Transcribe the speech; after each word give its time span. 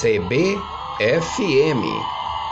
CBFM, 0.00 1.84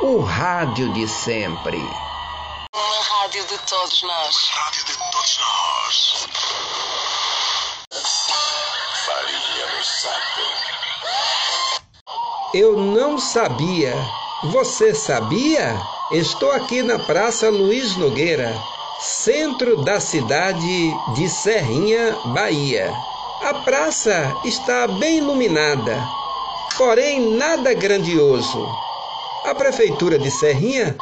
o 0.02 0.20
rádio 0.20 0.92
de 0.92 1.08
sempre. 1.08 1.78
Uma 1.78 3.02
rádio 3.02 3.42
de 3.46 3.56
todos 3.60 4.02
nós. 4.02 4.36
Rádio 4.50 4.84
de 4.84 4.92
todos 4.98 5.38
nós. 5.40 6.26
Farinha 9.06 9.66
no 9.78 9.82
saco. 9.82 10.42
Eu 12.52 12.76
não 12.76 13.18
sabia. 13.18 13.94
Você 14.52 14.94
sabia? 14.94 15.80
Estou 16.12 16.52
aqui 16.52 16.82
na 16.82 16.98
Praça 16.98 17.48
Luiz 17.48 17.96
Nogueira, 17.96 18.54
centro 19.00 19.82
da 19.84 19.98
cidade 20.00 20.94
de 21.14 21.28
Serrinha, 21.30 22.14
Bahia. 22.26 22.92
A 23.42 23.54
praça 23.54 24.36
está 24.44 24.86
bem 24.86 25.16
iluminada, 25.18 26.17
porém 26.76 27.36
nada 27.36 27.74
grandioso. 27.74 28.68
A 29.44 29.54
Prefeitura 29.54 30.18
de 30.18 30.28
Serrinha 30.30 30.96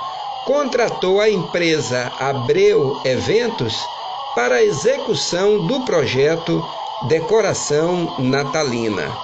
contratou 0.44 1.20
a 1.20 1.28
empresa 1.28 2.12
Abreu 2.18 3.00
Eventos 3.04 3.88
para 4.34 4.56
a 4.56 4.62
execução 4.62 5.66
do 5.66 5.84
projeto 5.84 6.64
Decoração 7.02 8.14
Natalina. 8.18 9.18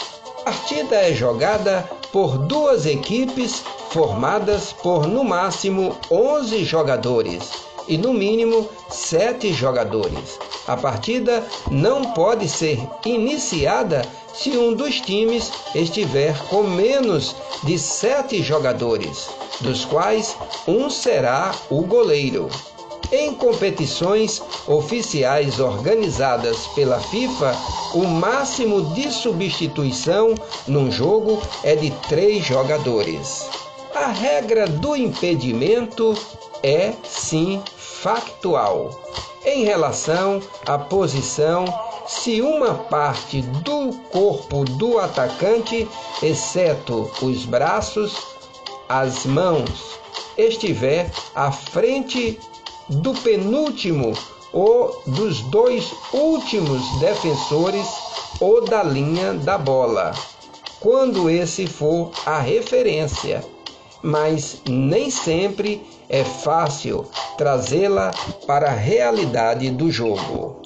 A 0.47 0.51
partida 0.51 0.95
é 0.95 1.13
jogada 1.13 1.87
por 2.11 2.39
duas 2.39 2.87
equipes 2.87 3.63
formadas 3.91 4.71
por 4.71 5.07
no 5.07 5.23
máximo 5.23 5.95
11 6.11 6.63
jogadores 6.63 7.49
e 7.87 7.97
no 7.97 8.13
mínimo 8.13 8.69
7 8.89 9.51
jogadores. 9.51 10.39
A 10.67 10.77
partida 10.77 11.43
não 11.71 12.13
pode 12.13 12.47
ser 12.47 12.79
iniciada 13.03 14.03
se 14.33 14.51
um 14.51 14.73
dos 14.73 15.01
times 15.01 15.51
estiver 15.73 16.37
com 16.47 16.61
menos 16.63 17.35
de 17.63 17.79
7 17.79 18.43
jogadores, 18.43 19.27
dos 19.61 19.85
quais 19.85 20.37
um 20.67 20.89
será 20.89 21.51
o 21.69 21.81
goleiro. 21.81 22.47
Em 23.11 23.33
competições 23.33 24.39
oficiais 24.67 25.59
organizadas 25.59 26.67
pela 26.75 26.99
FIFA, 26.99 27.57
o 27.95 28.05
máximo 28.05 28.93
de 28.93 29.11
substituição 29.11 30.35
num 30.67 30.91
jogo 30.91 31.41
é 31.63 31.75
de 31.75 31.89
três 32.07 32.45
jogadores. 32.45 33.49
A 33.93 34.07
regra 34.07 34.67
do 34.67 34.95
impedimento 34.95 36.15
é, 36.61 36.93
sim, 37.03 37.61
factual. 37.75 38.91
Em 39.45 39.63
relação 39.63 40.41
à 40.65 40.77
posição, 40.77 41.65
se 42.07 42.41
uma 42.41 42.75
parte 42.75 43.41
do 43.41 43.93
corpo 44.11 44.63
do 44.63 44.99
atacante, 44.99 45.87
exceto 46.21 47.09
os 47.21 47.45
braços, 47.45 48.15
as 48.87 49.25
mãos, 49.25 49.99
estiver 50.37 51.11
à 51.35 51.51
frente 51.51 52.39
do 52.89 53.13
penúltimo 53.13 54.13
ou 54.51 55.01
dos 55.05 55.41
dois 55.41 55.91
últimos 56.13 56.81
defensores 56.99 57.87
ou 58.39 58.65
da 58.65 58.83
linha 58.83 59.33
da 59.33 59.57
bola, 59.57 60.13
quando 60.79 61.29
esse 61.29 61.67
for 61.67 62.11
a 62.25 62.39
referência. 62.39 63.43
Mas 64.01 64.61
nem 64.67 65.09
sempre 65.09 65.81
é 66.07 66.23
fácil 66.23 67.05
trazê-la 67.37 68.11
para 68.47 68.67
a 68.67 68.73
realidade 68.73 69.69
do 69.69 69.91
jogo. 69.91 70.61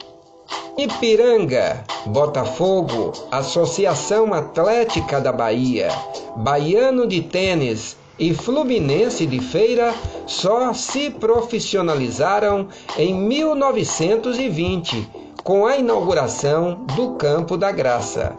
Ipiranga, 0.77 1.83
Botafogo, 2.07 3.13
Associação 3.31 4.33
Atlética 4.33 5.21
da 5.21 5.31
Bahia, 5.31 5.87
Baiano 6.35 7.07
de 7.07 7.21
Tênis 7.21 7.95
e 8.17 8.33
Fluminense 8.33 9.25
de 9.25 9.39
Feira 9.39 9.93
só 10.25 10.73
se 10.73 11.09
profissionalizaram 11.11 12.67
em 12.97 13.13
1920, 13.13 15.09
com 15.43 15.67
a 15.67 15.77
inauguração 15.77 16.85
do 16.95 17.15
Campo 17.15 17.57
da 17.57 17.71
Graça. 17.71 18.33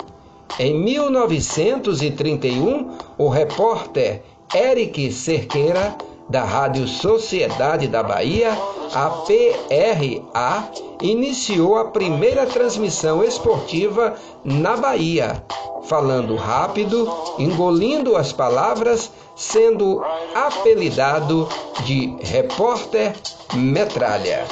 Em 0.59 0.75
1931, 0.83 2.97
o 3.19 3.29
repórter 3.29 4.23
Eric 4.55 5.11
Cerqueira, 5.13 5.97
da 6.29 6.45
Rádio 6.45 6.87
Sociedade 6.87 7.89
da 7.89 8.03
Bahia, 8.03 8.57
a 8.95 9.11
PRA, 9.11 10.71
iniciou 11.03 11.77
a 11.77 11.87
primeira 11.87 12.47
transmissão 12.47 13.23
esportiva 13.23 14.15
na 14.45 14.77
Bahia, 14.77 15.45
falando 15.85 16.37
rápido, 16.37 17.13
engolindo 17.39 18.17
as 18.17 18.33
palavras, 18.33 19.11
sendo 19.35 20.03
apelidado 20.35 21.49
de 21.85 22.17
repórter 22.23 23.15
metralha. 23.55 24.47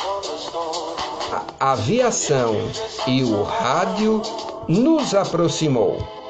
A 1.59 1.73
aviação 1.73 2.55
e 3.07 3.23
o 3.23 3.43
rádio 3.45 4.21
nos 4.69 5.15
aproximou. 5.15 6.22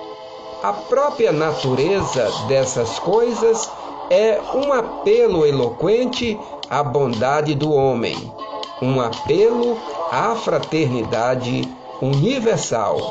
A 0.63 0.73
própria 0.73 1.33
natureza 1.33 2.31
dessas 2.47 2.97
coisas 3.01 3.69
é 4.09 4.41
um 4.55 4.73
apelo 4.73 5.45
eloquente 5.45 6.39
à 6.71 6.85
bondade 6.85 7.53
do 7.53 7.73
homem, 7.73 8.17
um 8.81 9.01
apelo 9.01 9.77
à 10.13 10.37
fraternidade 10.37 11.69
universal. 12.01 13.11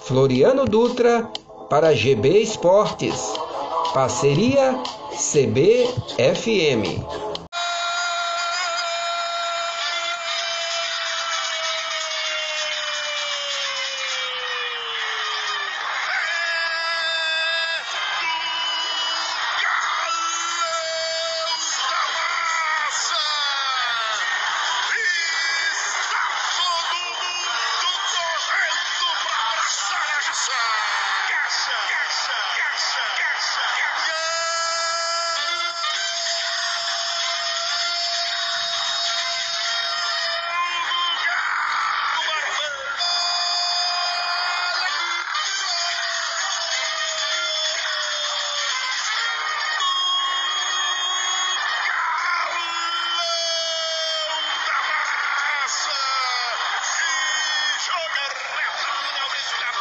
Floriano 0.00 0.64
Dutra 0.64 1.30
para 1.70 1.94
GB 1.94 2.40
Esportes. 2.40 3.32
Parceria 3.92 4.76
CBFM. 5.12 7.00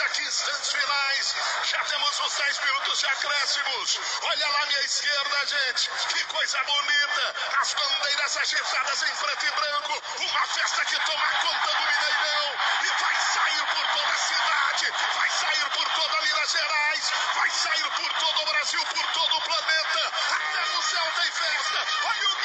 Sete 0.02 0.22
instantes 0.22 0.72
finais. 0.72 1.34
Já 1.64 1.78
temos 1.84 2.20
os 2.20 2.34
10 2.34 2.60
minutos 2.64 2.98
de 2.98 3.06
acréscimos. 3.06 4.00
Olha 4.22 4.48
lá 4.48 4.66
minha 4.66 4.80
esquerda, 4.80 5.46
gente. 5.46 5.90
Que 6.08 6.24
coisa 6.24 6.58
bonita. 6.64 7.34
As 7.60 7.74
bandeiras 7.74 8.36
agitadas 8.36 9.02
em 9.02 9.14
preto 9.14 9.46
e 9.46 9.50
branco. 9.50 10.02
Uma 10.18 10.46
festa 10.46 10.84
que 10.86 10.98
toma 11.06 11.28
conta 11.42 11.70
do 11.72 11.82
Mineirão. 11.86 12.56
E 12.82 13.02
vai 13.02 13.14
sair 13.14 13.66
por 13.66 13.86
toda 13.94 14.12
a 14.12 14.18
cidade. 14.18 14.92
Vai 15.14 15.30
sair 15.30 15.70
por 15.70 15.88
toda 15.94 16.22
Minas 16.22 16.50
Gerais. 16.50 17.12
Vai 17.34 17.50
sair 17.50 17.90
por 17.90 18.12
todo 18.14 18.42
o 18.42 18.46
Brasil, 18.46 18.86
por 18.86 19.06
todo 19.12 19.36
o 19.36 19.40
planeta. 19.42 20.12
Até 20.32 20.66
no 20.72 20.82
céu 20.82 21.12
tem 21.14 21.30
festa. 21.30 21.86
Olha 22.04 22.28
o 22.28 22.36